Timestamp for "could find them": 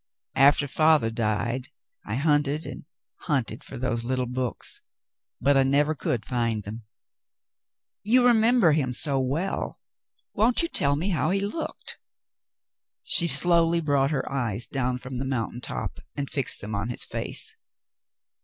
5.93-6.85